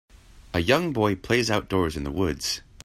[0.55, 2.61] A young boy plays outdoors in the woods.